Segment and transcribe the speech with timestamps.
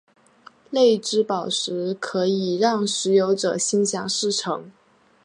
[0.71, 4.71] 泪之宝石可以让持有者心想事成。